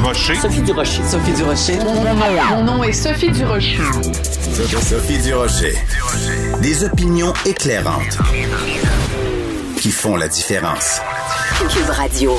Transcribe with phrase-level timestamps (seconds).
[0.00, 0.34] Durocher.
[0.36, 1.02] Sophie Durocher.
[1.06, 1.78] Sophie Durocher.
[2.48, 3.76] Mon nom est Sophie Durocher.
[4.80, 5.74] Sophie Durocher.
[6.62, 8.16] Des opinions éclairantes
[9.76, 11.02] qui font la différence.
[11.68, 12.38] Cube Radio.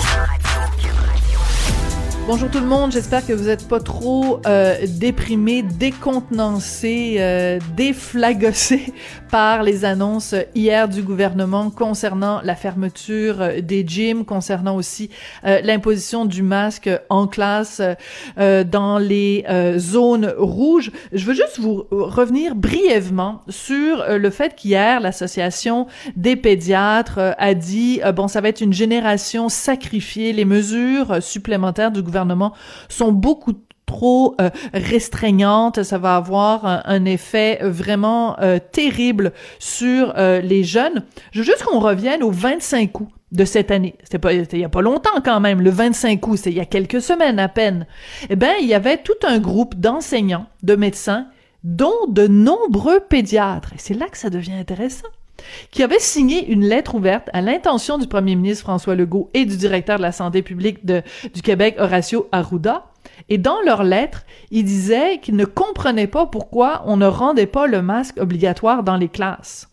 [2.27, 8.93] Bonjour tout le monde, j'espère que vous n'êtes pas trop euh, déprimés, décontenancés, euh, déflagossés
[9.31, 15.09] par les annonces hier du gouvernement concernant la fermeture euh, des gyms, concernant aussi
[15.45, 17.81] euh, l'imposition du masque en classe
[18.37, 19.45] euh, dans les
[19.77, 20.91] zones rouges.
[21.11, 28.01] Je veux juste vous revenir brièvement sur le fait qu'hier, l'association des pédiatres a dit,
[28.15, 32.11] bon, ça va être une génération sacrifiée, les mesures supplémentaires du gouvernement
[32.89, 33.53] sont beaucoup
[33.91, 41.03] trop euh, restreignantes, ça va avoir un, effet vraiment euh, terrible sur euh, les jeunes.
[41.33, 43.95] Je veux juste qu'on revienne au 25 août de cette année.
[44.03, 46.61] C'était pas il y a pas longtemps quand même, le 25 août, c'est il y
[46.61, 47.85] a quelques semaines à peine.
[48.29, 51.27] Eh ben, il y avait tout un groupe d'enseignants, de médecins
[51.63, 53.73] dont de nombreux pédiatres.
[53.73, 55.07] Et c'est là que ça devient intéressant
[55.71, 59.57] qui avait signé une lettre ouverte à l'intention du premier ministre François Legault et du
[59.57, 62.85] directeur de la santé publique du Québec, Horacio Arruda.
[63.29, 67.67] Et dans leur lettre, ils disaient qu'ils ne comprenaient pas pourquoi on ne rendait pas
[67.67, 69.69] le masque obligatoire dans les classes.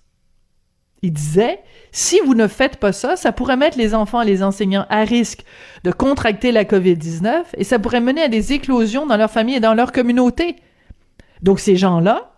[1.02, 1.60] Ils disaient,
[1.92, 5.04] si vous ne faites pas ça, ça pourrait mettre les enfants et les enseignants à
[5.04, 5.44] risque
[5.84, 9.60] de contracter la COVID-19 et ça pourrait mener à des éclosions dans leur famille et
[9.60, 10.56] dans leur communauté.
[11.40, 12.32] Donc ces gens-là,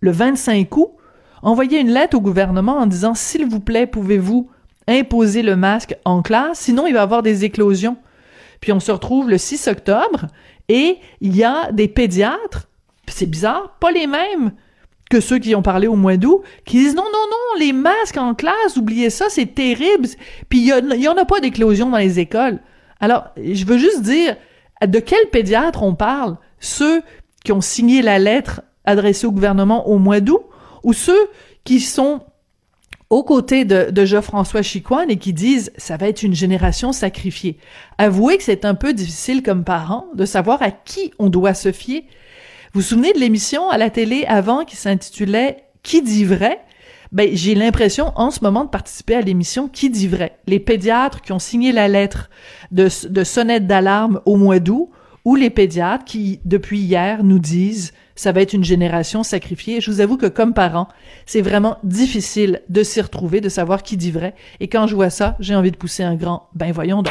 [0.00, 0.93] le 25 août,
[1.44, 4.50] envoyer une lettre au gouvernement en disant s'il vous plaît, pouvez-vous
[4.88, 7.96] imposer le masque en classe, sinon il va y avoir des éclosions.
[8.60, 10.26] Puis on se retrouve le 6 octobre
[10.68, 12.68] et il y a des pédiatres,
[13.06, 14.52] c'est bizarre, pas les mêmes
[15.10, 18.16] que ceux qui ont parlé au mois d'août, qui disent non, non, non, les masques
[18.16, 20.08] en classe, oubliez ça, c'est terrible.
[20.48, 22.58] Puis il y, en a pas d'éclosion dans les écoles.
[23.00, 24.36] Alors, je veux juste dire,
[24.84, 26.36] de quel pédiatre on parle?
[26.58, 27.02] Ceux
[27.44, 30.42] qui ont signé la lettre adressée au gouvernement au mois d'août?
[30.84, 31.28] Ou ceux
[31.64, 32.20] qui sont
[33.10, 37.58] aux côtés de, Jean-François Chicoine et qui disent ça va être une génération sacrifiée.
[37.98, 41.72] Avouez que c'est un peu difficile comme parent de savoir à qui on doit se
[41.72, 42.04] fier.
[42.72, 46.60] Vous vous souvenez de l'émission à la télé avant qui s'intitulait Qui dit vrai?
[47.12, 50.38] Ben, j'ai l'impression en ce moment de participer à l'émission Qui dit vrai?
[50.46, 52.30] Les pédiatres qui ont signé la lettre
[52.72, 54.90] de sonnette d'alarme au mois d'août
[55.24, 59.80] ou les pédiatres qui, depuis hier, nous disent ça va être une génération sacrifiée.
[59.80, 60.88] Je vous avoue que comme parent,
[61.26, 64.34] c'est vraiment difficile de s'y retrouver, de savoir qui dit vrai.
[64.60, 67.02] Et quand je vois ça, j'ai envie de pousser un grand ben voyons donc.